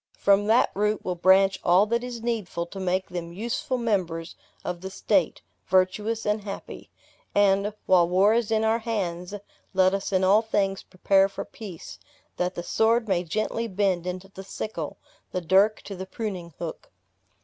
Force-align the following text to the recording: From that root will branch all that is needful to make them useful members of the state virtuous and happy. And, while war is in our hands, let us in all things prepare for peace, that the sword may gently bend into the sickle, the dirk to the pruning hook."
From 0.17 0.47
that 0.47 0.71
root 0.73 1.05
will 1.05 1.13
branch 1.13 1.59
all 1.63 1.85
that 1.85 2.03
is 2.03 2.23
needful 2.23 2.65
to 2.65 2.79
make 2.79 3.07
them 3.09 3.31
useful 3.31 3.77
members 3.77 4.33
of 4.65 4.81
the 4.81 4.89
state 4.89 5.43
virtuous 5.67 6.25
and 6.25 6.43
happy. 6.43 6.89
And, 7.35 7.71
while 7.85 8.09
war 8.09 8.33
is 8.33 8.49
in 8.49 8.63
our 8.63 8.79
hands, 8.79 9.35
let 9.75 9.93
us 9.93 10.11
in 10.11 10.23
all 10.23 10.41
things 10.41 10.81
prepare 10.81 11.29
for 11.29 11.45
peace, 11.45 11.99
that 12.37 12.55
the 12.55 12.63
sword 12.63 13.07
may 13.07 13.23
gently 13.23 13.67
bend 13.67 14.07
into 14.07 14.27
the 14.29 14.43
sickle, 14.43 14.97
the 15.31 15.39
dirk 15.39 15.83
to 15.83 15.95
the 15.95 16.07
pruning 16.07 16.55
hook." 16.57 16.89